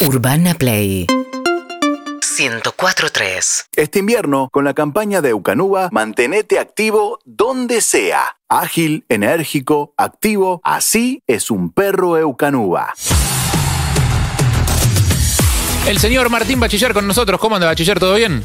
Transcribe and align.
Urbana 0.00 0.54
Play 0.54 1.08
104.3 2.38 3.64
Este 3.74 3.98
invierno, 3.98 4.48
con 4.52 4.64
la 4.64 4.72
campaña 4.72 5.20
de 5.20 5.30
Eucanuba, 5.30 5.88
mantenete 5.90 6.60
activo 6.60 7.18
donde 7.24 7.80
sea. 7.80 8.36
Ágil, 8.48 9.04
enérgico, 9.08 9.94
activo, 9.96 10.60
así 10.62 11.24
es 11.26 11.50
un 11.50 11.72
perro 11.72 12.16
Eucanuba. 12.16 12.94
El 15.88 15.98
señor 15.98 16.30
Martín 16.30 16.60
Bachiller 16.60 16.92
con 16.92 17.04
nosotros. 17.08 17.40
¿Cómo 17.40 17.56
anda, 17.56 17.66
Bachiller? 17.66 17.98
¿Todo 17.98 18.14
bien? 18.14 18.44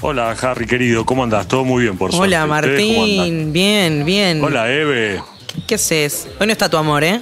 Hola, 0.00 0.30
Harry, 0.40 0.66
querido. 0.66 1.04
¿Cómo 1.04 1.22
andás? 1.22 1.48
Todo 1.48 1.66
muy 1.66 1.82
bien, 1.82 1.98
por 1.98 2.12
suerte. 2.12 2.34
Hola. 2.34 2.46
Martín, 2.46 3.52
bien, 3.52 4.06
bien. 4.06 4.42
Hola, 4.42 4.72
Eve. 4.72 5.22
¿Qué 5.66 5.74
haces? 5.74 6.26
Hoy 6.40 6.46
no 6.46 6.52
está 6.52 6.70
tu 6.70 6.78
amor, 6.78 7.04
¿eh? 7.04 7.20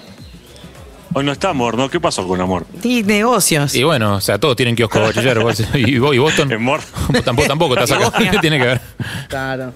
Hoy 1.15 1.25
no 1.25 1.33
está 1.33 1.51
amor, 1.51 1.77
¿no? 1.77 1.89
¿Qué 1.89 2.01
pasó 2.01 2.27
con 2.27 2.41
amor? 2.41 2.67
Y 2.83 3.03
negocios. 3.05 3.75
Y 3.75 3.85
bueno, 3.85 4.17
o 4.17 4.21
sea, 4.21 4.39
todos 4.39 4.57
tienen 4.57 4.75
kiosco 4.75 5.01
Bachiller. 5.01 5.39
vos- 5.39 5.63
¿Y 5.75 5.99
vos 5.99 6.15
y 6.15 6.19
Boston? 6.19 6.53
Amor. 6.53 6.81
Vos 7.09 7.23
tampoco, 7.25 7.49
tampoco 7.49 7.75
estás 7.79 7.93
acá. 7.93 8.31
¿Qué 8.33 8.39
tiene 8.41 8.59
que 8.59 8.65
ver? 8.67 8.81
Claro. 9.29 9.73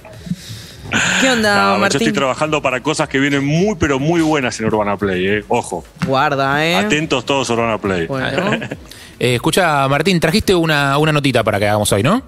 ¿Qué 1.20 1.30
onda, 1.30 1.54
No, 1.54 1.74
yo 1.74 1.78
Martín? 1.80 2.00
estoy 2.00 2.12
trabajando 2.14 2.60
para 2.62 2.80
cosas 2.82 3.08
que 3.08 3.18
vienen 3.20 3.44
muy, 3.44 3.76
pero 3.78 3.98
muy 3.98 4.20
buenas 4.22 4.58
en 4.58 4.66
Urbana 4.66 4.96
Play, 4.96 5.26
¿eh? 5.26 5.44
Ojo. 5.48 5.84
Guarda, 6.06 6.64
¿eh? 6.66 6.76
Atentos 6.76 7.24
todos 7.26 7.48
a 7.50 7.52
Urbana 7.52 7.78
Play. 7.78 8.06
Bueno. 8.06 8.54
Eh, 9.20 9.34
escucha, 9.34 9.86
Martín, 9.88 10.18
trajiste 10.18 10.54
una, 10.54 10.96
una 10.98 11.12
notita 11.12 11.44
para 11.44 11.58
que 11.58 11.68
hagamos 11.68 11.92
hoy, 11.92 12.02
¿no? 12.02 12.22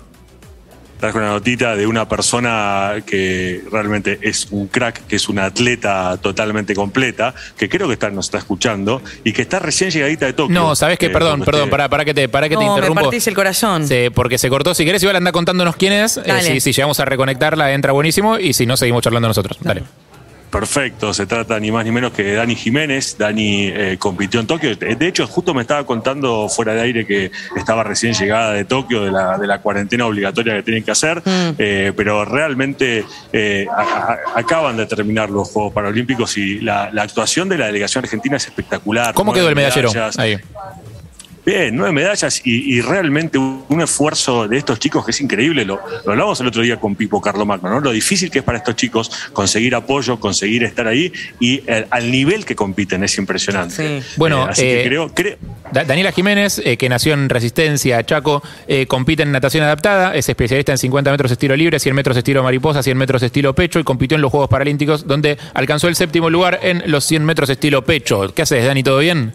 Traje 1.01 1.17
una 1.19 1.29
notita 1.31 1.75
de 1.77 1.87
una 1.87 2.07
persona 2.09 2.97
que 3.07 3.63
realmente 3.73 4.19
es 4.23 4.47
un 4.51 4.67
crack, 4.69 5.07
que 5.07 5.17
es 5.17 5.29
una 5.31 5.47
atleta 5.47 6.19
totalmente 6.21 6.75
completa, 6.75 7.35
que 7.57 7.69
creo 7.71 7.87
que 7.89 7.95
está, 7.95 8.11
nos 8.11 8.27
está 8.27 8.37
escuchando 8.39 9.01
y 9.25 9.33
que 9.33 9.43
está 9.43 9.59
recién 9.59 9.91
llegadita 9.91 10.27
de 10.27 10.35
Tokio. 10.35 10.55
No, 10.55 10.77
¿sabés 10.77 10.99
qué? 10.99 11.07
Eh, 11.07 11.11
Perdón, 11.11 11.41
perdón, 11.43 11.63
esté- 11.65 11.71
para, 11.71 11.89
para 11.89 12.05
que 12.05 12.13
te, 12.13 12.29
para 12.29 12.49
que 12.51 12.57
te 12.57 12.63
no, 12.63 12.73
me 12.73 12.77
interrumpo. 12.77 13.03
partís 13.05 13.27
el 13.27 13.35
corazón. 13.35 13.89
Sí, 13.89 14.09
porque 14.15 14.37
se 14.37 14.49
cortó. 14.51 14.75
Si 14.75 14.85
querés, 14.85 15.03
igual 15.03 15.17
anda 15.17 15.33
contándonos 15.33 15.75
quién 15.77 15.93
es. 15.95 16.19
Eh, 16.19 16.41
si, 16.43 16.61
si 16.61 16.73
llegamos 16.73 17.01
a 17.01 17.05
reconectarla, 17.07 17.73
entra 17.73 17.93
buenísimo. 17.93 18.39
Y 18.39 18.53
si 18.53 18.67
no, 18.67 18.77
seguimos 18.77 19.03
charlando 19.03 19.27
nosotros. 19.29 19.57
Dale. 19.63 19.83
Perfecto, 20.51 21.15
se 21.15 21.27
trata 21.27 21.61
ni 21.61 21.71
más 21.71 21.85
ni 21.85 21.93
menos 21.93 22.13
que 22.13 22.25
de 22.25 22.35
Dani 22.35 22.57
Jiménez. 22.57 23.17
Dani 23.17 23.69
eh, 23.69 23.97
compitió 24.01 24.41
en 24.41 24.47
Tokio. 24.49 24.75
De 24.75 24.97
de 24.97 25.07
hecho, 25.07 25.27
justo 25.29 25.55
me 25.55 25.63
estaba 25.63 25.87
contando 25.87 26.49
fuera 26.49 26.75
de 26.75 26.81
aire 26.83 27.07
que 27.07 27.31
estaba 27.57 27.85
recién 27.85 28.15
llegada 28.15 28.53
de 28.53 28.65
Tokio, 28.65 29.05
de 29.05 29.13
la, 29.13 29.39
de 29.39 29.47
la 29.47 29.61
cuarentena 29.61 30.07
obligatoria 30.07 30.57
que 30.57 30.63
tienen 30.65 30.83
que 30.83 30.91
hacer. 30.91 31.23
Eh, 31.27 31.93
pero 31.97 32.25
realmente 32.25 33.05
eh, 33.33 33.67
a- 33.71 33.81
a- 34.35 34.41
acaban 34.41 34.77
de 34.77 34.87
terminar 34.87 35.31
los 35.31 35.49
Juegos 35.51 35.73
Paralímpicos 35.73 36.37
y 36.37 36.59
la, 36.61 36.91
la 36.93 37.03
actuación 37.05 37.49
de 37.49 37.57
la 37.57 37.67
delegación 37.67 38.05
argentina 38.05 38.37
es 38.37 38.47
espectacular. 38.47 39.15
¿Cómo 39.15 39.33
quedó 39.33 39.49
el 39.49 39.55
medallero? 39.55 39.91
Ahí. 40.19 40.37
Bien, 41.45 41.75
nueve 41.75 41.93
medallas 41.93 42.43
y, 42.45 42.77
y 42.77 42.81
realmente 42.83 43.39
un, 43.39 43.81
esfuerzo 43.81 44.47
de 44.47 44.59
estos 44.59 44.79
chicos 44.79 45.05
que 45.05 45.11
es 45.11 45.21
increíble. 45.23 45.65
Lo, 45.65 45.81
lo 46.05 46.13
hablamos 46.13 46.39
el 46.41 46.47
otro 46.49 46.61
día 46.63 46.79
con 46.79 46.95
Pipo 46.95 47.21
Carlomagno, 47.21 47.71
¿no? 47.71 47.81
Lo 47.81 47.93
difícil 47.93 48.31
que 48.31 48.41
es 48.41 48.45
para 48.45 48.59
estos 48.59 48.77
chicos 48.77 49.11
conseguir 49.33 49.75
apoyo, 49.75 50.21
conseguir 50.21 50.65
estar 50.65 50.87
ahí 50.87 51.11
y 51.41 51.63
el- 51.67 51.87
al 51.91 52.11
nivel 52.11 52.45
que 52.45 52.55
compiten 52.55 53.03
es 53.05 53.17
impresionante. 53.17 54.01
Sí. 54.03 54.07
Bueno, 54.17 54.45
así 54.45 54.63
eh, 54.67 54.83
que 54.83 54.89
creo, 54.89 55.15
creo- 55.15 55.37
Da- 55.73 55.85
Daniela 55.85 56.13
Jiménez, 56.13 56.61
eh, 56.65 56.77
que 56.77 56.89
nació 56.91 57.15
en 57.15 57.29
Resistencia, 57.31 58.05
Chaco, 58.05 58.43
eh, 58.69 58.87
compite 58.87 59.23
en 59.23 59.33
natación 59.33 59.65
adaptada, 59.65 60.15
es 60.15 60.29
especialista 60.29 60.73
en 60.73 60.79
50 60.79 61.11
metros 61.11 61.33
estilo 61.33 61.57
libre, 61.57 61.79
100 61.79 61.95
metros 61.95 62.17
estilo 62.19 62.43
mariposa, 62.43 62.83
100 62.83 62.99
metros 62.99 63.23
estilo 63.23 63.55
pecho 63.55 63.79
y 63.81 63.85
compitió 63.85 64.17
en 64.17 64.21
los 64.23 64.31
Juegos 64.31 64.51
Paralímpicos 64.51 65.07
donde 65.07 65.39
alcanzó 65.55 65.89
el 65.89 65.97
séptimo 65.97 66.29
lugar 66.29 66.61
en 66.63 66.83
los 66.87 67.05
100 67.05 67.25
metros 67.25 67.49
estilo 67.49 67.83
pecho. 67.85 68.33
¿Qué 68.35 68.43
haces, 68.43 68.65
Dani? 68.67 68.83
¿Todo 68.83 68.99
bien? 68.99 69.33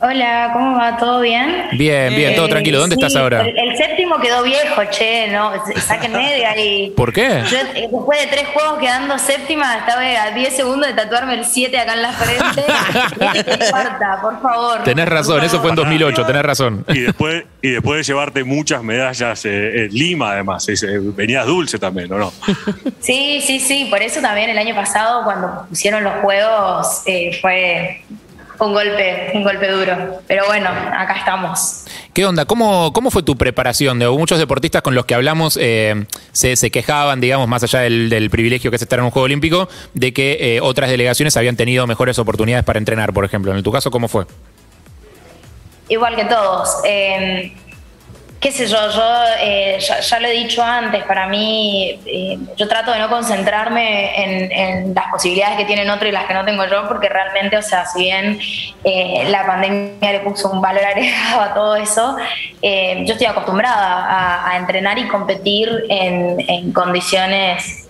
Hola, 0.00 0.50
¿cómo 0.52 0.76
va? 0.76 0.96
¿Todo 0.96 1.20
bien? 1.22 1.66
Bien, 1.72 2.14
bien, 2.14 2.36
todo 2.36 2.46
Eh, 2.46 2.50
tranquilo. 2.50 2.78
¿Dónde 2.78 2.94
sí, 2.94 3.00
estás 3.02 3.16
ahora? 3.20 3.40
El, 3.40 3.58
el 3.58 3.76
séptimo 3.76 4.18
quedó 4.20 4.44
viejo, 4.44 4.82
che, 4.90 5.26
¿no? 5.28 5.50
Sáquenme 5.76 6.34
de 6.34 6.46
ahí. 6.46 6.90
¿Por 6.96 7.12
qué? 7.12 7.42
Yo, 7.50 7.58
eh, 7.74 7.88
después 7.90 8.20
de 8.20 8.26
tres 8.28 8.46
juegos 8.52 8.78
quedando 8.78 9.18
séptima, 9.18 9.78
estaba 9.78 10.02
a 10.02 10.30
10 10.30 10.54
segundos 10.54 10.86
de 10.88 10.94
tatuarme 10.94 11.34
el 11.34 11.44
7 11.44 11.76
acá 11.78 11.94
en 11.94 12.02
la 12.02 12.12
frente. 12.12 12.64
Y 13.18 13.70
cuarta, 13.70 14.18
por 14.22 14.40
favor. 14.40 14.82
Tenés 14.84 15.08
razón, 15.08 15.42
eso 15.42 15.60
fue 15.60 15.70
en 15.70 15.76
2008, 15.76 16.24
tenés 16.26 16.42
razón. 16.42 16.84
y 16.88 17.00
después 17.00 17.44
y 17.60 17.70
después 17.70 17.98
de 17.98 18.04
llevarte 18.12 18.44
muchas 18.44 18.82
medallas 18.84 19.44
eh, 19.44 19.84
en 19.84 19.92
Lima, 19.92 20.32
además, 20.32 20.68
es, 20.68 20.82
eh, 20.84 20.98
venías 21.00 21.44
dulce 21.46 21.78
también, 21.78 22.12
¿o 22.12 22.18
no? 22.18 22.32
Sí, 23.00 23.40
sí, 23.44 23.58
sí. 23.58 23.86
Por 23.90 24.00
eso 24.02 24.20
también 24.20 24.48
el 24.50 24.58
año 24.58 24.74
pasado, 24.76 25.24
cuando 25.24 25.66
pusieron 25.68 26.04
los 26.04 26.14
juegos, 26.22 27.02
eh, 27.06 27.36
fue 27.40 28.02
un 28.60 28.72
golpe, 28.72 29.30
un 29.34 29.42
golpe 29.42 29.68
duro. 29.70 30.20
Pero 30.26 30.46
bueno, 30.46 30.68
acá 30.68 31.14
estamos. 31.18 31.84
¿Qué 32.12 32.26
onda? 32.26 32.44
¿Cómo, 32.44 32.92
cómo 32.92 33.10
fue 33.10 33.22
tu 33.22 33.36
preparación? 33.36 33.98
De 33.98 34.08
muchos 34.08 34.38
deportistas 34.38 34.82
con 34.82 34.94
los 34.94 35.06
que 35.06 35.14
hablamos 35.14 35.58
eh, 35.60 36.06
se, 36.32 36.56
se 36.56 36.70
quejaban, 36.70 37.20
digamos, 37.20 37.48
más 37.48 37.62
allá 37.62 37.80
del, 37.80 38.10
del 38.10 38.30
privilegio 38.30 38.70
que 38.70 38.76
es 38.76 38.82
estar 38.82 38.98
en 38.98 39.04
un 39.04 39.10
Juego 39.10 39.24
Olímpico, 39.24 39.68
de 39.94 40.12
que 40.12 40.56
eh, 40.56 40.60
otras 40.60 40.90
delegaciones 40.90 41.36
habían 41.36 41.56
tenido 41.56 41.86
mejores 41.86 42.18
oportunidades 42.18 42.64
para 42.64 42.78
entrenar, 42.78 43.12
por 43.12 43.24
ejemplo. 43.24 43.54
En 43.56 43.62
tu 43.62 43.72
caso, 43.72 43.90
¿cómo 43.90 44.08
fue? 44.08 44.26
Igual 45.88 46.16
que 46.16 46.24
todos. 46.24 46.68
Eh, 46.84 47.52
qué 48.40 48.52
sé 48.52 48.66
yo, 48.66 48.76
yo 48.90 49.02
eh, 49.40 49.78
ya, 49.80 50.20
lo 50.20 50.28
he 50.28 50.32
dicho 50.32 50.62
antes, 50.62 51.02
para 51.04 51.26
mí 51.26 51.98
eh, 52.06 52.38
yo 52.56 52.68
trato 52.68 52.92
de 52.92 52.98
no 53.00 53.08
concentrarme 53.08 54.52
en, 54.52 54.94
las 54.94 55.08
posibilidades 55.08 55.56
que 55.56 55.64
tienen 55.64 55.90
otros 55.90 56.08
y 56.08 56.12
las 56.12 56.26
que 56.26 56.34
no 56.34 56.44
tengo 56.44 56.64
yo, 56.66 56.86
porque 56.86 57.08
realmente, 57.08 57.56
o 57.56 57.62
sea, 57.62 57.84
si 57.86 58.00
bien 58.00 58.38
eh, 58.84 59.24
la 59.28 59.44
pandemia 59.44 60.12
le 60.12 60.20
puso 60.20 60.50
un 60.50 60.60
valor 60.60 60.84
agregado 60.84 61.40
a 61.40 61.54
todo 61.54 61.76
eso, 61.76 62.16
eh, 62.62 63.02
yo 63.06 63.14
estoy 63.14 63.26
acostumbrada 63.26 64.04
a, 64.06 64.50
a 64.50 64.56
entrenar 64.56 64.98
y 64.98 65.08
competir 65.08 65.84
en 65.88 66.72
condiciones 66.72 67.87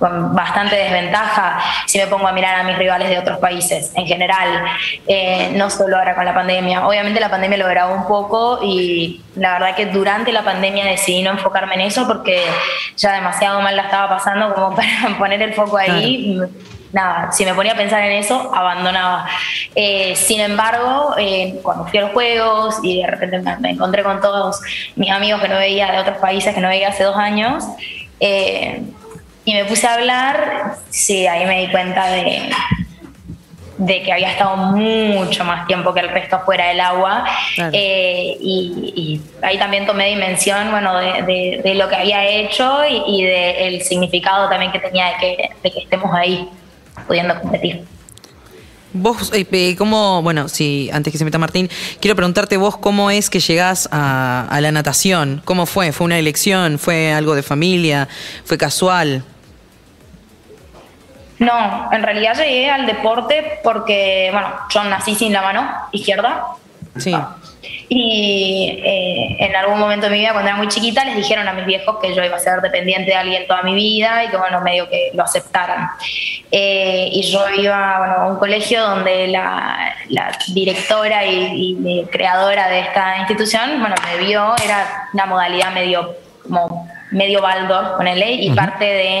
con 0.00 0.34
bastante 0.34 0.76
desventaja 0.76 1.60
si 1.86 1.98
me 1.98 2.06
pongo 2.06 2.26
a 2.26 2.32
mirar 2.32 2.58
a 2.58 2.64
mis 2.64 2.76
rivales 2.76 3.10
de 3.10 3.18
otros 3.18 3.38
países 3.38 3.92
en 3.94 4.06
general, 4.06 4.64
eh, 5.06 5.52
no 5.54 5.68
solo 5.68 5.98
ahora 5.98 6.14
con 6.14 6.24
la 6.24 6.34
pandemia. 6.34 6.86
Obviamente 6.88 7.20
la 7.20 7.30
pandemia 7.30 7.58
lo 7.58 7.68
grabó 7.68 7.94
un 7.94 8.06
poco 8.08 8.60
y 8.62 9.20
la 9.36 9.52
verdad 9.52 9.76
que 9.76 9.86
durante 9.86 10.32
la 10.32 10.42
pandemia 10.42 10.86
decidí 10.86 11.22
no 11.22 11.32
enfocarme 11.32 11.74
en 11.74 11.82
eso 11.82 12.06
porque 12.06 12.42
ya 12.96 13.12
demasiado 13.12 13.60
mal 13.60 13.76
la 13.76 13.82
estaba 13.82 14.08
pasando 14.08 14.54
como 14.54 14.70
para 14.74 15.18
poner 15.18 15.42
el 15.42 15.52
foco 15.52 15.76
ahí. 15.76 16.40
Nada, 16.92 17.30
si 17.30 17.44
me 17.44 17.54
ponía 17.54 17.74
a 17.74 17.76
pensar 17.76 18.02
en 18.02 18.12
eso, 18.12 18.50
abandonaba. 18.52 19.28
Eh, 19.76 20.16
sin 20.16 20.40
embargo, 20.40 21.14
eh, 21.18 21.60
cuando 21.62 21.86
fui 21.86 22.00
a 22.00 22.02
los 22.02 22.12
juegos 22.12 22.78
y 22.82 23.02
de 23.02 23.06
repente 23.06 23.38
me, 23.38 23.56
me 23.58 23.70
encontré 23.70 24.02
con 24.02 24.20
todos 24.20 24.60
mis 24.96 25.10
amigos 25.10 25.40
que 25.40 25.48
no 25.48 25.56
veía 25.56 25.92
de 25.92 25.98
otros 25.98 26.18
países 26.18 26.52
que 26.52 26.60
no 26.60 26.68
veía 26.68 26.88
hace 26.88 27.04
dos 27.04 27.16
años, 27.16 27.64
eh, 28.18 28.82
y 29.50 29.54
me 29.54 29.64
puse 29.64 29.86
a 29.86 29.94
hablar, 29.94 30.76
sí, 30.90 31.26
ahí 31.26 31.44
me 31.46 31.60
di 31.60 31.68
cuenta 31.70 32.06
de, 32.08 32.50
de 33.78 34.02
que 34.02 34.12
había 34.12 34.30
estado 34.32 34.56
mucho 34.56 35.44
más 35.44 35.66
tiempo 35.66 35.92
que 35.94 36.00
el 36.00 36.08
resto 36.10 36.40
fuera 36.44 36.68
del 36.68 36.80
agua. 36.80 37.24
Claro. 37.54 37.70
Eh, 37.74 38.36
y, 38.40 38.92
y 38.94 39.20
ahí 39.44 39.58
también 39.58 39.86
tomé 39.86 40.08
dimensión 40.08 40.70
bueno, 40.70 40.96
de, 40.98 41.22
de- 41.22 41.60
de 41.64 41.74
lo 41.74 41.88
que 41.88 41.96
había 41.96 42.24
hecho 42.26 42.80
y, 42.88 43.02
y 43.06 43.24
del 43.24 43.82
significado 43.82 44.48
también 44.48 44.70
que 44.72 44.78
tenía 44.78 45.06
de 45.06 45.14
que, 45.20 45.48
de 45.62 45.70
que 45.72 45.78
estemos 45.80 46.14
ahí 46.14 46.48
pudiendo 47.06 47.40
competir. 47.40 47.84
Vos, 48.92 49.30
eh, 49.32 49.76
¿cómo, 49.78 50.20
bueno, 50.20 50.48
sí, 50.48 50.90
antes 50.92 51.12
que 51.12 51.18
se 51.18 51.24
meta 51.24 51.38
Martín, 51.38 51.70
quiero 52.00 52.16
preguntarte 52.16 52.56
vos 52.56 52.76
cómo 52.76 53.08
es 53.12 53.30
que 53.30 53.38
llegás 53.38 53.88
a, 53.92 54.48
a 54.50 54.60
la 54.60 54.72
natación? 54.72 55.42
¿Cómo 55.44 55.64
fue? 55.66 55.92
¿Fue 55.92 56.06
una 56.06 56.18
elección? 56.18 56.76
¿Fue 56.76 57.12
algo 57.12 57.36
de 57.36 57.44
familia? 57.44 58.08
¿Fue 58.44 58.58
casual? 58.58 59.22
No, 61.40 61.88
en 61.90 62.02
realidad 62.02 62.36
llegué 62.36 62.70
al 62.70 62.84
deporte 62.84 63.60
porque, 63.64 64.28
bueno, 64.30 64.48
yo 64.68 64.84
nací 64.84 65.14
sin 65.14 65.32
la 65.32 65.40
mano 65.40 65.68
izquierda. 65.90 66.44
Sí. 66.98 67.16
Y 67.88 68.78
eh, 68.84 69.36
en 69.38 69.56
algún 69.56 69.78
momento 69.78 70.06
de 70.06 70.12
mi 70.12 70.18
vida, 70.18 70.32
cuando 70.32 70.50
era 70.50 70.58
muy 70.58 70.68
chiquita, 70.68 71.02
les 71.02 71.16
dijeron 71.16 71.48
a 71.48 71.54
mis 71.54 71.64
viejos 71.64 71.96
que 71.98 72.14
yo 72.14 72.22
iba 72.22 72.36
a 72.36 72.40
ser 72.40 72.60
dependiente 72.60 73.12
de 73.12 73.16
alguien 73.16 73.46
toda 73.46 73.62
mi 73.62 73.74
vida 73.74 74.22
y 74.22 74.28
que, 74.28 74.36
bueno, 74.36 74.60
medio 74.60 74.86
que 74.90 75.12
lo 75.14 75.24
aceptaran. 75.24 75.88
Eh, 76.52 77.08
y 77.10 77.22
yo 77.22 77.48
iba 77.48 77.98
bueno, 77.98 78.14
a 78.14 78.26
un 78.26 78.38
colegio 78.38 78.82
donde 78.82 79.28
la, 79.28 79.94
la 80.10 80.32
directora 80.48 81.24
y, 81.24 81.78
y 81.82 82.04
creadora 82.12 82.68
de 82.68 82.80
esta 82.80 83.16
institución, 83.16 83.80
bueno, 83.80 83.94
me 84.04 84.26
vio, 84.26 84.54
era 84.62 85.08
una 85.14 85.24
modalidad 85.24 85.72
medio 85.72 86.16
como 86.42 86.86
medio 87.10 87.42
Baldor, 87.42 87.96
ponele, 87.96 88.32
y 88.32 88.50
parte 88.52 88.84
de 88.84 89.18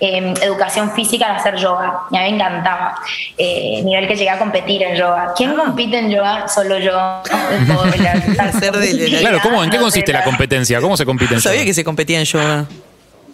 eh, 0.00 0.34
educación 0.42 0.92
física 0.92 1.26
era 1.26 1.36
hacer 1.36 1.56
yoga. 1.56 2.02
Y 2.10 2.16
a 2.16 2.22
mí 2.22 2.30
me 2.30 2.36
encantaba. 2.36 2.96
Eh, 3.36 3.82
nivel 3.84 4.06
que 4.06 4.16
llegué 4.16 4.30
a 4.30 4.38
competir 4.38 4.82
en 4.82 4.96
yoga. 4.96 5.32
¿Quién 5.36 5.54
compite 5.54 5.98
en 5.98 6.10
yoga? 6.10 6.48
Solo 6.48 6.78
yo. 6.78 6.92
Claro, 9.20 9.38
¿cómo, 9.42 9.62
¿en 9.64 9.70
qué 9.70 9.78
consiste 9.78 10.12
la 10.12 10.24
competencia? 10.24 10.80
¿Cómo 10.80 10.96
se 10.96 11.04
compite 11.04 11.34
en 11.34 11.36
No 11.36 11.40
sabía 11.40 11.58
yoga? 11.60 11.66
que 11.66 11.74
se 11.74 11.84
competía 11.84 12.18
en 12.18 12.24
yoga. 12.24 12.66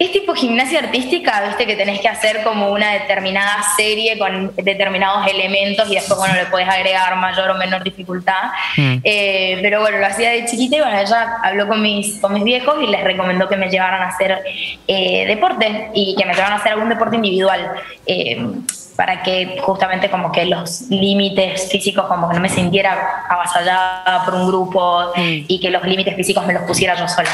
Es 0.01 0.13
tipo 0.13 0.35
gimnasia 0.35 0.79
artística, 0.79 1.43
viste 1.47 1.67
que 1.67 1.77
tenés 1.77 2.01
que 2.01 2.09
hacer 2.09 2.43
como 2.43 2.71
una 2.71 2.91
determinada 2.95 3.63
serie 3.77 4.19
con 4.19 4.51
determinados 4.57 5.27
elementos 5.27 5.91
y 5.91 5.95
después, 5.97 6.19
bueno, 6.19 6.35
le 6.37 6.47
puedes 6.47 6.67
agregar 6.67 7.15
mayor 7.17 7.51
o 7.51 7.55
menor 7.57 7.85
dificultad. 7.85 8.51
Mm. 8.79 8.97
Eh, 9.05 9.59
pero 9.61 9.81
bueno, 9.83 9.99
lo 9.99 10.07
hacía 10.07 10.31
de 10.31 10.47
chiquita 10.47 10.77
y 10.77 10.81
bueno, 10.81 10.99
ella 10.99 11.37
habló 11.43 11.69
con 11.69 11.83
mis, 11.83 12.19
con 12.19 12.33
mis 12.33 12.45
viejos 12.45 12.77
y 12.83 12.87
les 12.87 13.05
recomendó 13.05 13.47
que 13.47 13.57
me 13.57 13.69
llevaran 13.69 14.01
a 14.01 14.09
hacer 14.09 14.39
eh, 14.89 15.27
deporte 15.27 15.91
y 15.93 16.17
que 16.17 16.25
me 16.25 16.33
llevaran 16.33 16.55
a 16.55 16.57
hacer 16.57 16.73
algún 16.73 16.89
deporte 16.89 17.17
individual. 17.17 17.71
eh, 18.07 18.43
para 19.01 19.23
que 19.23 19.57
justamente 19.63 20.11
como 20.11 20.31
que 20.31 20.45
los 20.45 20.83
límites 20.91 21.71
físicos 21.71 22.05
como 22.05 22.29
que 22.29 22.35
no 22.35 22.41
me 22.43 22.51
sintiera 22.51 23.25
avasallada 23.31 24.27
por 24.27 24.35
un 24.35 24.47
grupo 24.47 25.11
y 25.17 25.59
que 25.59 25.71
los 25.71 25.83
límites 25.85 26.15
físicos 26.17 26.45
me 26.45 26.53
los 26.53 26.65
pusiera 26.65 26.95
yo 26.97 27.09
sola. 27.09 27.31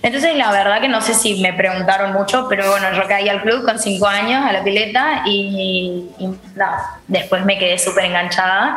Entonces 0.00 0.36
la 0.36 0.52
verdad 0.52 0.80
que 0.80 0.86
no 0.86 1.00
sé 1.00 1.14
si 1.14 1.40
me 1.40 1.52
preguntaron 1.52 2.12
mucho, 2.12 2.46
pero 2.48 2.70
bueno, 2.70 2.92
yo 2.94 3.02
caí 3.08 3.28
al 3.28 3.42
club 3.42 3.64
con 3.64 3.80
cinco 3.80 4.06
años 4.06 4.46
a 4.46 4.52
la 4.52 4.62
pileta 4.62 5.24
y, 5.26 6.06
y 6.20 6.28
nada, 6.54 7.00
después 7.08 7.44
me 7.44 7.58
quedé 7.58 7.80
súper 7.80 8.04
enganchada 8.04 8.76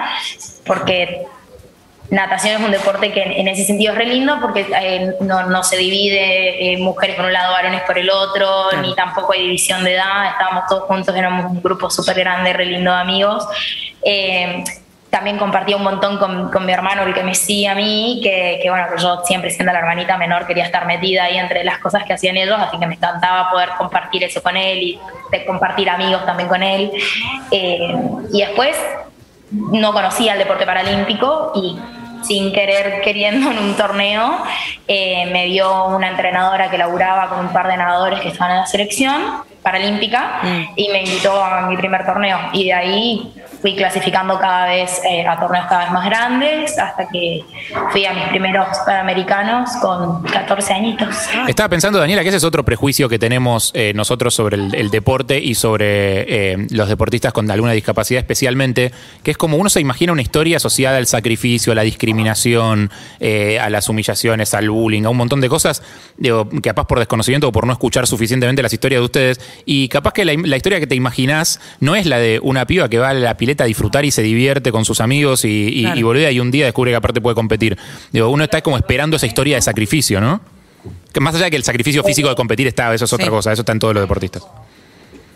porque 0.66 1.28
natación 2.12 2.56
es 2.56 2.62
un 2.62 2.72
deporte 2.72 3.12
que 3.12 3.24
en, 3.24 3.48
ese 3.48 3.63
sentido 3.63 3.94
es 3.94 3.98
re 3.98 4.06
lindo 4.06 4.38
porque 4.42 4.68
eh, 4.80 5.16
no, 5.22 5.48
no 5.48 5.63
se 5.63 5.78
divide 5.78 6.74
eh, 6.74 6.78
mujeres 6.78 7.16
por 7.16 7.25
un 7.25 7.34
lado, 7.34 7.54
varones 7.54 7.81
por 7.84 7.98
el 7.98 8.10
otro, 8.10 8.69
ni 8.81 8.94
tampoco 8.94 9.31
hay 9.34 9.44
división 9.44 9.84
de 9.84 9.96
edad, 9.96 10.28
estábamos 10.28 10.66
todos 10.68 10.84
juntos, 10.84 11.16
éramos 11.16 11.46
un 11.46 11.63
grupo 11.63 11.90
súper 11.90 12.19
grande, 12.19 12.52
re 12.52 12.66
lindo 12.66 12.92
de 12.92 13.00
amigos. 13.00 13.48
Eh, 14.04 14.62
también 15.10 15.38
compartía 15.38 15.75
un 15.75 15.84
montón 15.84 16.18
con, 16.18 16.50
con, 16.52 16.66
mi 16.66 16.72
hermano, 16.72 17.04
el 17.04 17.13
que 17.13 17.24
me 17.24 17.36
sigue 17.36 17.68
a 17.68 17.75
mí, 17.75 18.19
que, 18.24 18.60
que, 18.62 18.69
bueno, 18.69 18.88
que 18.94 19.02
yo 19.02 19.22
siempre 19.25 19.50
siendo 19.50 19.72
la 19.72 19.80
hermanita 19.80 20.18
menor 20.18 20.48
quería 20.48 20.66
estar 20.66 20.86
metida 20.86 21.25
ahí 21.25 21.38
entre 21.38 21.63
las 21.63 21.80
cosas 21.80 22.04
que 22.04 22.13
hacían 22.13 22.38
ellos, 22.38 22.58
así 22.60 22.78
que 22.78 22.88
me 22.88 22.96
encantaba 22.96 23.52
poder 23.52 23.69
compartir 23.78 24.24
eso 24.24 24.42
con 24.42 24.56
él 24.56 24.81
y 24.81 25.00
de 25.31 25.46
compartir 25.46 25.90
amigos 25.90 26.25
también 26.25 26.48
con 26.48 26.63
él. 26.63 26.92
Eh, 27.52 27.94
y 28.31 28.40
después 28.40 28.78
no 29.52 29.94
conocía 29.94 30.34
el 30.34 30.40
deporte 30.40 30.66
paralímpico 30.66 31.52
y 31.56 31.78
sin 32.24 32.52
querer 32.52 33.02
queriendo 33.02 33.52
en 33.52 33.58
un 33.58 33.76
torneo 33.76 34.44
eh, 34.88 35.30
me 35.32 35.46
vio 35.48 35.86
una 35.88 36.10
entrenadora 36.10 36.70
que 36.70 36.78
laburaba 36.78 37.30
con 37.30 37.40
un 37.40 37.54
par 37.54 37.68
de 37.68 37.78
nadadores 37.78 38.20
que 38.22 38.30
estaban 38.30 38.52
en 38.52 38.58
la 38.62 38.66
selección 38.66 39.22
paralímpica 39.62 40.40
mm. 40.44 40.64
y 40.76 40.90
me 40.90 41.04
invitó 41.04 41.44
a 41.44 41.68
mi 41.68 41.78
primer 41.78 42.06
torneo 42.06 42.40
y 42.54 42.66
de 42.66 42.74
ahí 42.74 43.34
fui 43.62 43.75
clasificando 43.75 44.40
cada 44.40 44.66
vez 44.68 45.02
eh, 45.06 45.25
a 45.25 45.40
torneos 45.40 45.66
cada 45.68 45.84
vez 45.84 45.92
más 45.92 46.06
grandes 46.06 46.78
hasta 46.78 47.08
que 47.10 47.44
fui 47.92 48.06
a 48.06 48.13
mis 48.13 48.24
primeros 48.25 48.68
panamericanos 48.86 49.69
con 49.81 50.24
14 50.24 50.74
añitos. 50.74 51.16
Estaba 51.48 51.69
pensando, 51.69 52.00
Daniela, 52.00 52.24
que 52.24 52.30
ese 52.30 52.38
es 52.38 52.44
otro 52.44 52.66
prejuicio 52.66 53.08
que 53.08 53.19
tenemos 53.19 53.72
eh, 53.75 53.94
nosotros 53.94 54.34
sobre 54.34 54.58
el, 54.58 54.90
deporte 54.90 55.40
y 55.40 55.56
sobre 55.56 56.54
eh, 56.54 56.68
los 56.72 56.90
deportistas 56.90 57.34
con 57.34 57.50
alguna 57.50 57.72
discapacidad 57.74 58.19
especialmente, 58.19 58.92
que 59.24 59.31
es 59.31 59.38
como 59.38 59.58
uno 59.58 59.69
se 59.69 59.80
imagina 59.80 60.12
una 60.12 60.22
historia 60.22 60.58
asociada 60.58 60.98
al 60.98 61.06
sacrificio, 61.06 61.72
a 61.72 61.75
la 61.75 61.84
discriminación, 61.84 62.92
a 63.22 63.69
las 63.69 63.88
humillaciones, 63.88 64.54
al 64.54 64.69
bullying, 64.69 65.04
a 65.06 65.10
un 65.10 65.18
montón 65.18 65.40
de 65.40 65.50
cosas, 65.50 65.84
digo, 66.18 66.50
capaz 66.62 66.86
por 66.86 67.00
desconocimiento 67.00 67.48
o 67.48 67.52
por 67.52 67.68
no 67.68 67.74
escuchar 67.74 68.08
suficientemente 68.08 68.62
las 68.62 68.74
historias 68.74 69.00
de 69.00 69.06
ustedes, 69.06 69.42
y 69.66 69.88
capaz 69.88 70.13
que 70.13 70.25
la, 70.25 70.34
la 70.34 70.58
historia 70.58 70.80
que 70.80 70.88
te 70.88 70.96
imaginás 70.96 71.60
no 71.80 71.96
es 71.96 72.06
la 72.06 72.18
de 72.18 72.40
una 72.42 72.66
piba 72.66 72.90
que 72.90 72.98
va 72.98 73.10
a 73.10 73.13
la 73.13 73.38
pileta 73.38 73.50
a 73.59 73.65
disfrutar 73.65 74.06
y 74.06 74.12
se 74.12 74.21
divierte 74.21 74.71
con 74.71 74.86
sus 74.86 75.01
amigos 75.01 75.45
y, 75.45 75.68
y, 75.68 75.81
claro. 75.83 76.00
y 76.00 76.03
boludea 76.03 76.31
y 76.31 76.39
un 76.39 76.51
día 76.51 76.65
descubre 76.65 76.92
que 76.92 76.98
aparte 76.98 77.21
puede 77.21 77.36
competir. 77.36 77.77
Digo, 78.12 78.30
uno 78.30 78.44
está 78.44 78.62
como 78.62 78.77
esperando 78.77 79.18
esa 79.18 79.27
historia 79.27 79.56
de 79.56 79.62
sacrificio, 79.62 80.21
¿no? 80.21 80.42
Que 81.13 81.19
más 81.19 81.36
allá 81.36 81.45
de 81.45 81.51
que 81.51 81.57
el 81.57 81.63
sacrificio 81.63 82.03
físico 82.03 82.30
de 82.30 82.36
competir 82.36 82.68
está, 82.68 82.94
eso 82.94 83.06
es 83.06 83.13
otra 83.13 83.25
sí. 83.25 83.31
cosa, 83.31 83.51
eso 83.51 83.62
está 83.62 83.71
en 83.71 83.80
todos 83.80 83.94
los 83.94 84.03
deportistas. 84.03 84.44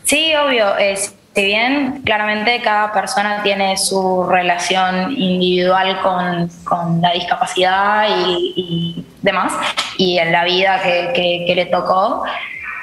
Sí, 0.03 0.33
obvio. 0.35 0.77
Es, 0.77 1.13
si 1.35 1.45
bien 1.45 2.01
claramente 2.06 2.62
cada 2.63 2.94
persona 2.94 3.44
tiene 3.44 3.75
su 3.75 4.23
relación 4.23 5.12
individual 5.12 6.00
con, 6.01 6.50
con 6.63 7.01
la 7.01 7.12
discapacidad 7.12 8.07
y, 8.23 8.53
y, 8.56 9.06
demás, 9.21 9.51
y 9.97 10.17
en 10.17 10.31
la 10.31 10.45
vida 10.45 10.81
que, 10.81 11.12
que, 11.13 11.44
que 11.45 11.56
le 11.56 11.65
tocó, 11.65 12.23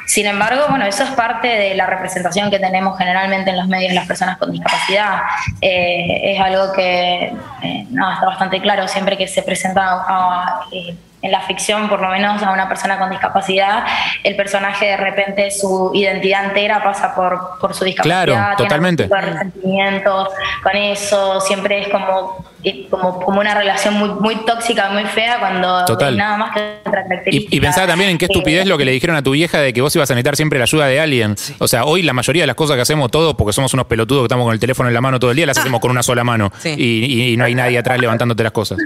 sin 0.07 0.27
embargo, 0.27 0.65
bueno, 0.69 0.85
eso 0.85 1.05
es 1.05 1.11
parte 1.11 1.49
de 1.49 1.75
la 1.75 1.87
representación 1.87 2.51
que 2.51 2.59
tenemos 2.59 2.99
generalmente 2.99 3.51
en 3.51 3.59
los 3.59 3.69
medios 3.69 3.93
las 3.95 4.07
personas 4.07 4.37
con 4.39 4.51
discapacidad. 4.51 5.23
Eh, 5.61 6.35
es 6.35 6.41
algo 6.41 6.73
que 6.73 7.33
eh, 7.63 7.87
no, 7.91 8.13
está 8.13 8.27
bastante 8.27 8.61
claro 8.61 8.89
siempre 8.89 9.17
que 9.17 9.29
se 9.29 9.43
presenta 9.43 9.83
a, 9.83 10.05
a, 10.09 10.61
eh, 10.73 10.97
en 11.23 11.31
la 11.31 11.41
ficción, 11.43 11.89
por 11.89 12.01
lo 12.01 12.09
menos 12.09 12.43
a 12.43 12.51
una 12.51 12.69
persona 12.69 12.99
con 12.99 13.09
discapacidad, 13.09 13.85
el 14.25 14.35
personaje 14.35 14.87
de 14.87 14.97
repente 14.97 15.51
su 15.53 15.93
identidad 15.95 16.47
entera 16.47 16.83
pasa 16.83 17.15
por, 17.15 17.59
por 17.61 17.75
su 17.75 17.85
discapacidad. 17.85 18.25
Claro, 18.27 18.57
totalmente. 18.57 19.07
Tiene 19.07 19.23
resentimientos 19.23 20.29
con 20.63 20.77
eso, 20.77 21.41
siempre 21.41 21.83
es 21.83 21.89
como, 21.89 22.45
como, 22.91 23.21
como 23.21 23.41
una 23.41 23.55
relación 23.55 23.95
muy, 23.95 24.09
muy 24.09 24.45
tóxica, 24.45 24.91
muy 24.91 25.05
fea, 25.05 25.39
cuando 25.39 25.85
Total. 25.85 26.17
nada 26.17 26.37
más 26.37 26.55
que 26.55 26.79
otra 26.85 27.05
característica. 27.05 27.55
Y, 27.55 27.59
y 27.59 27.61
pensaba 27.61 27.87
también 27.87 28.11
en 28.11 28.19
qué 28.19 28.25
estupidez 28.25 28.65
eh, 28.65 28.69
lo 28.69 28.77
que 28.77 28.85
le 28.85 28.91
dijeron 28.91 29.15
a 29.15 29.23
tu 29.23 29.31
vieja 29.31 29.59
de 29.61 29.73
que 29.73 29.81
vos 29.81 29.95
ibas 29.95 30.11
a 30.11 30.15
necesitar 30.15 30.35
siempre 30.35 30.59
la 30.59 30.65
ayuda 30.65 30.87
de 30.87 31.01
alguien. 31.01 31.37
Sí. 31.37 31.55
O 31.59 31.69
sea, 31.69 31.85
hoy 31.85 32.03
la 32.03 32.13
mayoría 32.13 32.43
de 32.43 32.49
las 32.49 32.57
cosas 32.57 32.75
que 32.75 32.83
hacemos 32.83 33.13
todos, 33.13 33.35
porque 33.35 33.53
somos 33.53 33.73
unos 33.75 33.87
pelotudos 33.87 34.23
que 34.23 34.27
estamos 34.27 34.45
con 34.45 34.55
el 34.55 34.61
teléfono 34.61 34.89
en 34.89 34.95
la 34.95 35.01
mano 35.01 35.21
todo 35.21 35.31
el 35.31 35.37
día, 35.37 35.47
las 35.47 35.59
hacemos 35.59 35.81
con 35.81 35.93
una 35.93 36.03
sola 36.03 36.25
mano. 36.25 36.51
Sí. 36.59 36.75
Y, 36.77 37.33
y 37.33 37.37
no 37.37 37.45
hay 37.45 37.55
nadie 37.55 37.79
atrás 37.79 38.01
levantándote 38.01 38.43
las 38.43 38.53
cosas. 38.53 38.79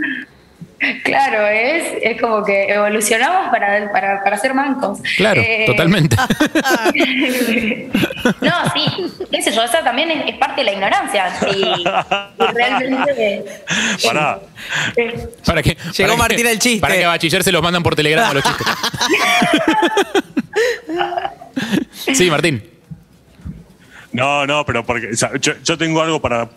Claro, 1.05 1.47
es, 1.47 1.85
es 2.03 2.21
como 2.21 2.45
que 2.45 2.69
evolucionamos 2.69 3.49
para, 3.51 3.91
para, 3.91 4.23
para 4.23 4.37
ser 4.37 4.53
mancos. 4.53 5.01
Claro, 5.17 5.41
eh, 5.41 5.65
totalmente. 5.67 6.15
no, 8.43 8.53
sí, 8.75 8.87
qué 9.31 9.41
sé 9.41 9.53
yo, 9.53 9.63
esa 9.63 9.83
también 9.83 10.11
es, 10.11 10.29
es 10.29 10.37
parte 10.37 10.61
de 10.61 10.65
la 10.65 10.73
ignorancia. 10.73 11.33
Y, 11.55 11.63
y 11.63 11.85
realmente. 12.53 13.45
Pará. 14.05 14.39
Eh, 14.97 15.29
para 15.47 15.63
que, 15.63 15.79
Llegó 15.97 16.11
para 16.11 16.17
Martín 16.17 16.43
que, 16.45 16.53
el 16.53 16.59
chiste. 16.59 16.81
Para 16.81 16.95
que 16.95 17.05
a 17.05 17.09
bachiller 17.09 17.43
se 17.43 17.53
los 17.53 17.63
mandan 17.63 17.83
por 17.83 17.97
telegrama 17.97 18.35
los 18.35 18.45
chistes. 18.45 18.67
sí, 22.19 22.31
Martín. 22.31 22.63
No, 24.13 24.47
no, 24.47 24.67
pero 24.67 24.85
porque 24.85 25.09
o 25.09 25.17
sea, 25.17 25.31
yo, 25.41 25.55
yo 25.63 25.79
tengo 25.79 26.03
algo 26.03 26.21
para 26.21 26.49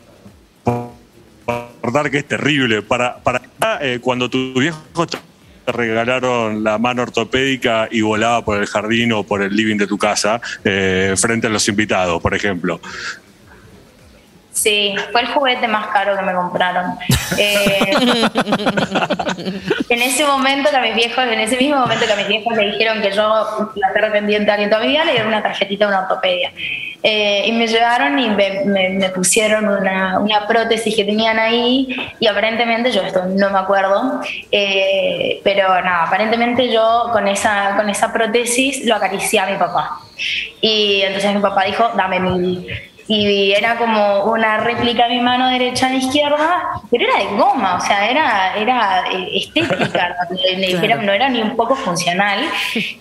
recordar 1.90 2.12
que 2.12 2.20
es 2.20 2.28
terrible. 2.28 2.82
Para, 2.82 3.18
para 3.18 3.42
eh, 3.82 4.00
cuando 4.02 4.30
tus 4.30 4.54
viejos 4.54 5.08
te 5.08 5.72
regalaron 5.72 6.64
la 6.64 6.78
mano 6.78 7.04
ortopédica 7.04 7.88
y 7.92 8.02
volaba 8.02 8.44
por 8.46 8.60
el 8.60 8.68
jardín 8.68 9.12
o 9.14 9.24
por 9.24 9.42
el 9.42 9.56
living 9.56 9.78
de 9.78 9.88
tu 9.88 9.98
casa 9.98 10.40
eh, 10.64 11.16
frente 11.18 11.48
a 11.48 11.50
los 11.50 11.68
invitados, 11.68 12.22
por 12.22 12.34
ejemplo. 12.34 12.80
Sí, 14.52 14.96
fue 15.12 15.22
el 15.22 15.28
juguete 15.28 15.68
más 15.68 15.88
caro 15.88 16.18
que 16.18 16.22
me 16.24 16.34
compraron. 16.34 16.98
Eh, 17.38 17.92
en 19.90 20.02
ese 20.02 20.26
momento 20.26 20.70
que 20.70 20.76
a 20.76 20.82
mis 20.82 20.96
viejos, 20.96 21.24
en 21.24 21.40
ese 21.40 21.56
mismo 21.58 21.78
momento 21.78 22.06
que 22.06 22.14
a 22.14 22.16
mis 22.16 22.28
viejos 22.28 22.58
le 22.58 22.72
dijeron 22.72 23.02
que 23.02 23.12
yo 23.12 23.72
la 23.76 23.94
perra 23.94 24.12
pendiente 24.12 24.50
a 24.50 24.56
alguien 24.56 24.70
toda 24.70 24.82
mi 24.82 24.90
vida, 24.90 25.06
le 25.06 25.12
dieron 25.12 25.30
una 25.30 25.44
tarjetita 25.44 25.86
de 25.86 25.92
una 25.92 26.02
ortopedia. 26.02 26.52
Eh, 27.02 27.44
y 27.46 27.52
me 27.54 27.68
llevaron 27.68 28.20
y 28.20 28.30
me, 28.30 28.66
me, 28.66 28.90
me 28.90 29.10
pusieron 29.10 29.66
una, 29.66 30.20
una, 30.20 30.46
prótesis 30.46 30.94
que 30.94 31.06
tenían 31.06 31.40
ahí 31.40 31.88
y 32.20 32.28
aparentemente, 32.28 32.92
yo 32.92 33.02
esto 33.04 33.24
no 33.26 33.50
me 33.52 33.60
acuerdo, 33.60 34.20
eh, 34.52 35.40
pero 35.42 35.82
nada, 35.82 36.04
aparentemente 36.04 36.70
yo 36.70 37.10
con 37.14 37.30
esa, 37.30 37.76
con 37.78 37.90
esa 37.90 38.12
prótesis 38.12 38.86
lo 38.86 38.96
acaricié 38.96 39.40
a 39.40 39.46
mi 39.46 39.58
papá. 39.58 40.00
Y 40.60 41.02
entonces 41.04 41.34
mi 41.34 41.40
papá 41.40 41.64
dijo, 41.64 41.90
dame 41.96 42.20
mil 42.20 42.68
y 43.12 43.52
era 43.54 43.76
como 43.76 44.26
una 44.26 44.58
réplica 44.58 45.08
de 45.08 45.16
mi 45.16 45.20
mano 45.20 45.50
derecha 45.50 45.88
a 45.88 45.90
la 45.90 45.96
izquierda, 45.96 46.62
pero 46.92 47.06
era 47.06 47.18
de 47.18 47.38
goma, 47.38 47.78
o 47.78 47.82
sea, 47.82 48.08
era, 48.08 48.54
era 48.56 49.04
estética, 49.34 50.16
no, 50.30 50.38
era, 50.84 50.96
no 50.98 51.12
era 51.12 51.28
ni 51.28 51.42
un 51.42 51.56
poco 51.56 51.76
funcional. 51.76 52.40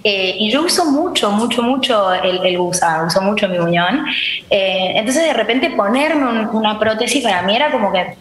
Eh, 0.02 0.34
y 0.38 0.50
yo 0.50 0.62
uso 0.62 0.86
mucho, 0.86 1.30
mucho, 1.30 1.62
mucho 1.62 2.14
el, 2.14 2.44
el 2.44 2.56
gusano, 2.56 3.06
uso 3.06 3.20
mucho 3.20 3.50
mi 3.50 3.58
muñón. 3.58 4.06
Eh, 4.48 4.94
entonces, 4.96 5.24
de 5.24 5.34
repente, 5.34 5.70
ponerme 5.70 6.26
un, 6.26 6.56
una 6.56 6.78
prótesis 6.78 7.22
para 7.22 7.42
mí 7.42 7.54
era 7.54 7.70
como 7.70 7.92
que 7.92 8.16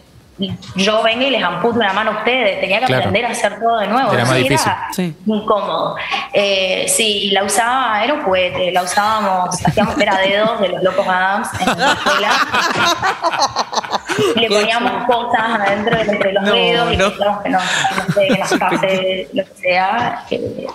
yo 0.76 1.02
venga 1.02 1.26
y 1.26 1.30
les 1.30 1.42
amputo 1.42 1.76
una 1.76 1.92
mano 1.92 2.12
a 2.12 2.18
ustedes, 2.18 2.60
tenía 2.60 2.80
que 2.80 2.86
claro. 2.86 3.02
aprender 3.02 3.26
a 3.26 3.30
hacer 3.30 3.58
todo 3.58 3.78
de 3.78 3.88
nuevo. 3.88 4.12
Era 4.12 4.24
más 4.24 4.36
difícil. 4.36 4.70
Era 4.70 4.88
sí. 4.92 5.16
incómodo. 5.26 5.96
Eh, 6.32 6.86
sí, 6.88 7.24
y 7.24 7.30
la 7.30 7.44
usaba, 7.44 8.02
era 8.04 8.14
un 8.14 8.22
juguete, 8.22 8.70
la 8.70 8.82
usábamos, 8.82 9.64
hacíamos 9.64 9.98
era 9.98 10.18
dedos 10.18 10.60
de 10.60 10.68
los 10.68 10.82
locos 10.82 11.06
Adams 11.06 11.48
en 11.60 11.78
la 11.78 11.92
escuela. 11.92 12.30
le 14.36 14.48
poníamos 14.48 15.04
cosas 15.06 15.42
adentro 15.60 15.98
entre 15.98 16.32
los 16.32 16.42
No, 16.44 16.52
dedos 16.52 16.92
y 16.92 16.96
no. 16.96 17.12
que 17.42 17.48
no, 17.48 17.58
no 17.58 18.12
sé, 18.14 18.28
que 18.28 18.38
nos 18.38 18.52
pase 18.58 19.28
lo 19.32 19.44
que 19.44 19.54
sea, 19.54 20.24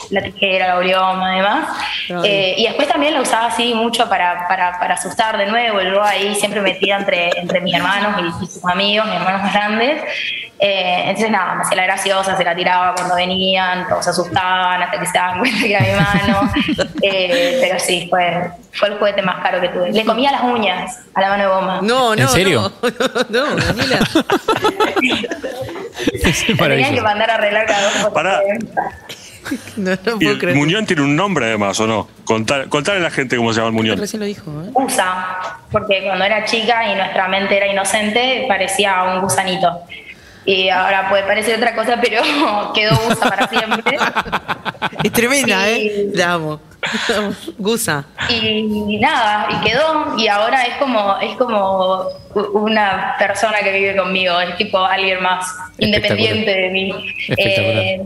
la 0.10 0.22
tijera, 0.22 0.68
la 0.68 0.78
orioma, 0.78 1.32
además. 1.32 1.68
Ay. 2.10 2.16
Eh, 2.24 2.56
y 2.58 2.64
después 2.66 2.88
también 2.88 3.14
la 3.14 3.22
usaba 3.22 3.48
así 3.48 3.74
mucho 3.74 4.08
para, 4.10 4.48
para, 4.48 4.80
para 4.80 4.94
asustar 4.96 5.38
de 5.38 5.46
nuevo. 5.48 5.82
Yo 5.82 6.04
ahí 6.04 6.36
siempre 6.36 6.62
metida 6.62 6.98
entre, 6.98 7.30
entre 7.40 7.62
mis 7.62 7.74
hermanos 7.76 8.22
y, 8.42 8.44
y 8.44 8.48
sus 8.48 8.66
amigos, 8.66 9.06
mis 9.08 9.16
hermanos 9.16 9.42
más 9.44 9.54
grandes. 9.54 10.04
Eh, 10.60 11.02
entonces 11.08 11.30
nada, 11.30 11.56
me 11.56 11.62
hacía 11.64 11.76
la 11.76 11.84
graciosa, 11.84 12.38
se 12.38 12.44
la 12.46 12.56
tiraba 12.56 12.96
cuando 12.96 13.16
venían, 13.16 13.86
todos 13.90 14.06
se 14.06 14.12
asustaban 14.12 14.82
hasta 14.82 14.98
que 14.98 15.06
se 15.08 15.18
daban 15.18 15.40
cuenta 15.40 15.60
que 15.60 15.74
era 15.74 15.82
mi 15.82 16.28
mano. 16.32 16.54
Eh, 17.06 17.58
pero 17.62 17.80
sí, 17.80 18.08
fue, 18.10 18.50
fue 18.72 18.88
el 18.88 18.98
juguete 18.98 19.22
más 19.22 19.44
caro 19.44 19.60
que 19.60 19.68
tuve. 19.70 19.92
Le 19.92 20.06
comía 20.06 20.32
las 20.32 20.44
uñas 20.44 21.00
a 21.14 21.20
la 21.22 21.30
mano 21.30 21.44
de 21.44 21.50
goma. 21.50 21.80
No, 21.82 22.16
no. 22.16 22.22
¿En 22.22 22.28
serio? 22.30 22.72
No, 23.30 23.33
no, 23.42 23.56
Daniela. 23.56 24.00
Tenían 26.58 26.96
que 26.96 27.02
mandar 27.02 27.30
a 27.32 27.36
arreglar 27.36 27.66
cada 27.66 27.84
dos 27.84 27.94
por 28.04 28.14
Pará. 28.14 28.42
tres. 28.46 28.60
No, 29.76 29.92
no 29.92 29.94
Y 29.94 29.98
puedo 30.20 30.32
el 30.32 30.40
creer. 30.40 30.56
Muñón 30.56 30.86
tiene 30.86 31.02
un 31.02 31.16
nombre 31.16 31.46
además, 31.48 31.78
¿o 31.80 31.88
no? 31.88 32.08
Contar, 32.24 32.70
contarle 32.70 33.02
a 33.02 33.04
la 33.04 33.12
gente 33.12 33.36
cómo 33.36 33.52
se 33.52 33.58
llama 33.58 33.70
el 33.70 33.74
Muñón. 33.76 33.98
Recién 34.00 34.22
lo 34.22 34.26
dijo, 34.26 34.50
¿eh? 34.64 34.70
USA, 34.74 35.60
porque 35.72 36.02
cuando 36.04 36.24
era 36.24 36.46
chica 36.46 36.90
y 36.92 36.96
nuestra 36.96 37.28
mente 37.28 37.58
era 37.58 37.68
inocente, 37.68 38.46
parecía 38.48 39.04
un 39.04 39.22
gusanito. 39.22 39.82
Y 40.46 40.70
ahora 40.70 41.10
puede 41.10 41.24
parecer 41.24 41.58
otra 41.58 41.76
cosa, 41.76 42.00
pero 42.02 42.22
quedó 42.74 42.94
USA 43.08 43.30
para 43.30 43.48
siempre. 43.50 43.98
Es 45.04 45.12
tremenda. 45.12 45.70
¿eh? 45.70 46.08
La 46.14 46.34
amo. 46.34 46.62
Gusa. 47.58 48.06
Y 48.30 48.98
nada, 49.00 49.48
y 49.50 49.56
quedó. 49.68 50.18
Y 50.18 50.28
ahora 50.28 50.64
es 50.64 50.76
como, 50.78 51.18
es 51.22 51.36
como 51.38 52.06
una 52.54 53.16
persona 53.20 53.60
que 53.60 53.72
vive 53.72 53.96
conmigo, 53.96 54.40
es 54.40 54.56
tipo 54.58 54.84
alguien 54.84 55.22
más 55.22 55.46
independiente 55.78 56.50
de 56.52 56.70
mí. 56.72 56.92
Eh, 57.38 58.02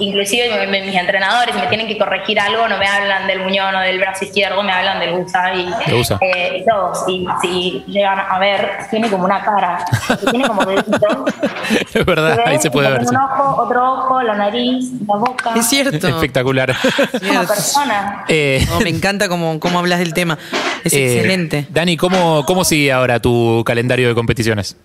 inclusive 0.00 0.66
mi- 0.66 0.80
mis 0.82 0.96
entrenadores, 0.96 1.54
si 1.54 1.60
me 1.60 1.66
tienen 1.68 1.86
que 1.86 1.96
corregir 1.96 2.40
algo, 2.40 2.66
no 2.68 2.76
me 2.78 2.86
hablan 2.88 3.26
del 3.28 3.40
muñón 3.40 3.74
o 3.74 3.80
del 3.80 3.98
brazo 3.98 4.24
izquierdo, 4.24 4.62
me 4.62 4.72
hablan 4.72 4.98
del 4.98 5.12
gusa 5.12 5.54
y, 5.54 5.68
USA. 5.92 6.18
eh, 6.22 6.58
y 6.60 6.64
todos. 6.68 7.04
Y 7.08 7.26
si 7.40 7.84
llegan 7.86 8.18
a 8.18 8.38
ver, 8.38 8.68
tiene 8.90 9.08
como 9.08 9.24
una 9.24 9.42
cara, 9.42 9.84
tiene 10.30 10.46
como 10.46 10.64
deditos. 10.64 11.00
Es 11.94 12.04
verdad, 12.06 12.38
ahí 12.46 12.58
se 12.58 12.70
puede 12.70 12.90
ver. 12.90 13.02
sí. 13.06 13.14
Un 13.14 13.16
ojo, 13.22 13.62
otro 13.62 13.92
ojo, 13.92 14.22
la 14.22 14.34
nariz, 14.34 14.90
la 15.06 15.16
boca. 15.16 15.52
Es 15.54 15.68
cierto. 15.68 16.08
Espectacular. 16.08 16.70
Es 17.12 17.22
una 17.22 17.44
persona. 17.44 18.01
Eh, 18.28 18.64
No, 18.68 18.80
me 18.80 18.90
encanta 18.90 19.28
cómo, 19.28 19.58
cómo 19.60 19.78
hablas 19.78 19.98
del 19.98 20.14
tema. 20.14 20.38
Es 20.84 20.92
eh, 20.92 21.14
excelente. 21.16 21.66
Dani, 21.70 21.96
¿cómo, 21.96 22.44
¿cómo 22.46 22.64
sigue 22.64 22.92
ahora 22.92 23.20
tu 23.20 23.62
calendario 23.64 24.08
de 24.08 24.14
competiciones? 24.14 24.76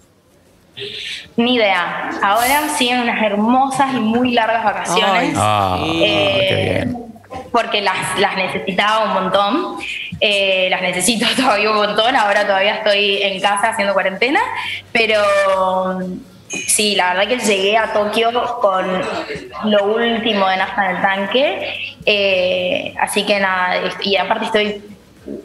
Ni 1.36 1.56
idea. 1.56 2.12
Ahora 2.22 2.70
siguen 2.78 3.00
unas 3.02 3.22
hermosas 3.24 3.94
y 3.96 4.00
muy 4.00 4.32
largas 4.34 4.64
vacaciones. 4.64 5.06
Ay, 5.14 5.34
Ah, 5.36 5.80
Sí. 5.84 6.00
qué 6.00 6.54
Eh, 6.54 6.74
bien. 6.86 6.98
porque 7.52 7.82
las, 7.82 8.20
las 8.20 8.36
necesitaba 8.36 9.06
un 9.06 9.14
montón. 9.14 9.76
Eh, 10.20 10.68
las 10.70 10.82
necesito 10.82 11.26
todavía 11.36 11.72
un 11.72 11.78
montón. 11.78 12.16
Ahora 12.16 12.46
todavía 12.46 12.76
estoy 12.76 13.22
en 13.24 13.40
casa 13.42 13.70
haciendo 13.70 13.94
cuarentena. 13.94 14.40
Pero 14.92 15.20
sí, 16.50 16.96
la 16.96 17.14
verdad 17.14 17.28
que 17.28 17.40
llegué 17.46 17.78
a 17.78 17.92
Tokio 17.94 18.32
con 18.62 19.02
lo 19.72 19.84
último 19.96 20.48
de 20.48 20.58
nafta 20.58 20.90
en 20.92 20.96
el 20.96 21.02
tanque. 21.02 21.97
Eh, 22.10 22.94
así 23.02 23.26
que 23.26 23.38
nada, 23.40 23.76
y 24.02 24.16
aparte 24.16 24.46
estoy. 24.46 24.82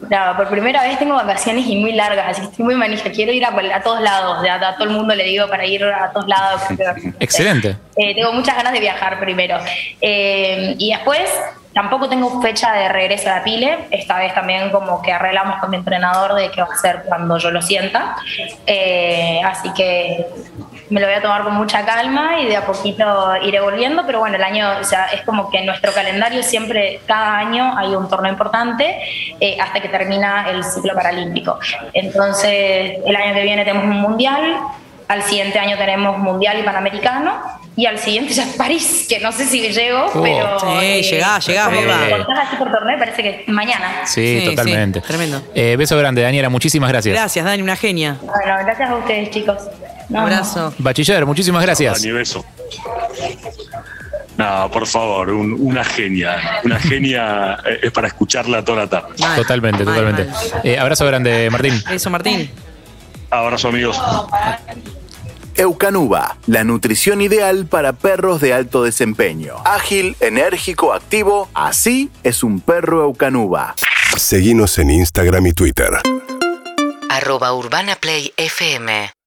nada, 0.09 0.37
por 0.37 0.49
primera 0.49 0.81
vez 0.85 0.97
tengo 0.97 1.15
vacaciones 1.17 1.67
y 1.67 1.75
muy 1.77 1.91
largas, 1.93 2.29
así 2.29 2.41
que 2.43 2.47
estoy 2.47 2.65
muy 2.65 2.77
manija. 2.77 3.11
Quiero 3.11 3.33
ir 3.33 3.45
a, 3.45 3.49
a 3.75 3.83
todos 3.83 4.01
lados, 4.01 4.41
de- 4.43 4.49
a, 4.49 4.55
a 4.69 4.75
todo 4.77 4.85
el 4.85 4.91
mundo 4.91 5.13
le 5.13 5.25
digo 5.25 5.49
para 5.49 5.67
ir 5.67 5.83
a 5.85 6.13
todos 6.13 6.29
lados. 6.29 6.63
Excelente. 7.19 7.77
Eh, 7.97 8.15
tengo 8.15 8.33
muchas 8.33 8.55
ganas 8.55 8.73
de 8.73 8.79
viajar 8.79 9.19
primero. 9.19 9.59
Eh, 10.01 10.77
y 10.79 10.91
después 10.93 11.29
tampoco 11.75 12.09
tengo 12.09 12.41
fecha 12.41 12.73
de 12.75 12.89
regreso 12.91 13.29
a 13.29 13.39
la 13.39 13.45
pile. 13.45 13.79
Esta 13.91 14.19
vez 14.19 14.33
también 14.33 14.71
como 14.71 15.03
que 15.03 15.11
arreglamos 15.11 15.57
con 15.59 15.71
mi 15.71 15.79
entrenador 15.79 16.35
de 16.35 16.49
qué 16.53 16.61
va 16.63 16.69
a 16.73 16.77
ser 16.77 17.03
cuando 17.09 17.39
yo 17.39 17.51
lo 17.51 17.61
sienta. 17.61 18.15
Eh, 18.67 19.41
así 19.45 19.73
que 19.73 20.27
me 20.93 21.01
lo 21.01 21.07
voy 21.07 21.17
a 21.17 21.23
tomar 21.23 21.43
con 21.43 21.55
mucha 21.55 21.85
calma 21.85 22.39
y 22.41 22.47
de 22.47 22.57
a 22.57 22.67
poquito 22.67 23.05
iré 23.43 23.61
volviendo. 23.61 24.05
Pero 24.07 24.19
bueno, 24.21 24.37
el 24.37 24.43
año, 24.43 24.69
o 24.81 24.85
sea, 24.85 25.07
es 25.07 25.23
como 25.23 25.51
que 25.51 25.59
en 25.59 25.67
nuestro 25.67 25.93
calendario 25.93 26.43
siempre, 26.43 27.01
cada 27.07 27.39
año 27.39 27.77
hay 27.79 27.95
un 27.95 28.09
torneo 28.09 28.31
importante 28.31 28.99
eh, 29.41 29.57
hasta 29.61 29.81
que 29.81 29.89
termina 29.89 30.49
el 30.51 30.63
ciclo 30.63 30.95
paralímpico. 30.95 31.59
Entonces, 31.95 32.99
el 33.07 33.17
año 33.17 33.35
que 33.35 33.43
viene 33.43 33.65
tenemos 33.65 33.85
un 33.85 34.01
mundial. 34.01 34.59
Al 35.09 35.23
siguiente 35.25 35.59
año 35.59 35.77
tenemos 35.77 36.17
Mundial 36.19 36.59
y 36.59 36.63
Panamericano. 36.63 37.33
Y 37.75 37.87
al 37.87 37.99
siguiente 37.99 38.33
ya 38.35 38.43
es 38.45 38.55
París, 38.55 39.07
que 39.09 39.19
no 39.19 39.33
sé 39.33 39.45
si 39.47 39.61
llego, 39.73 40.07
Oh. 40.15 40.23
pero. 40.23 40.59
Sí, 40.61 41.03
llegás, 41.03 41.47
llegás, 41.47 41.71
me 41.71 42.11
contás 42.11 42.39
así 42.49 42.57
por 42.57 42.71
torneo, 42.71 42.99
parece 42.99 43.23
que 43.23 43.45
mañana. 43.49 44.03
Sí, 44.05 44.41
Sí, 44.41 44.47
totalmente. 44.47 45.01
sí, 45.01 45.07
tremendo. 45.07 45.43
Eh, 45.55 45.77
beso 45.77 45.97
grande, 45.99 46.21
Daniela. 46.23 46.49
Muchísimas 46.51 46.91
gracias. 46.91 47.15
Gracias, 47.15 47.45
Dani, 47.45 47.63
una 47.63 47.77
genia. 47.77 48.17
Bueno, 48.21 48.57
gracias 48.65 48.91
a 48.91 48.95
ustedes, 48.97 49.31
chicos. 49.31 49.57
Abrazo. 50.15 50.75
Bachiller, 50.79 51.25
muchísimas 51.27 51.63
gracias. 51.63 52.01
Dani, 52.03 52.13
beso. 52.13 52.45
No, 54.37 54.71
por 54.71 54.87
favor, 54.87 55.31
un- 55.31 55.57
una 55.61 55.85
genia. 55.85 56.61
Una 56.65 56.79
genia 56.81 57.59
eh, 57.67 57.81
es 57.83 57.91
para 57.93 58.09
escucharla 58.09 58.65
toda 58.65 58.85
la 58.85 58.87
tarde. 58.89 59.09
Mal, 59.21 59.37
Totalmente, 59.37 59.85
mal, 59.85 59.95
totalmente. 59.95 60.31
mal. 60.33 60.61
Eh, 60.65 60.79
abrazo 60.79 61.07
grande, 61.07 61.49
Martín. 61.51 61.83
Eso, 61.91 62.11
Martín. 62.11 62.51
Abrazo, 63.31 63.69
amigos. 63.69 64.01
Eucanuba, 65.55 66.39
la 66.47 66.65
nutrición 66.65 67.21
ideal 67.21 67.67
para 67.67 67.93
perros 67.93 68.41
de 68.41 68.55
alto 68.55 68.83
desempeño. 68.85 69.57
Ágil, 69.67 70.17
enérgico, 70.21 70.95
activo, 70.95 71.49
así 71.53 72.11
es 72.23 72.43
un 72.43 72.61
perro 72.61 73.03
Eucanuba. 73.03 73.75
Seguinos 74.17 74.79
en 74.79 74.91
Instagram 74.91 75.47
y 75.49 75.53
Twitter. 75.53 75.91
arroba 77.11 77.53
urbanaplayfm 77.53 79.13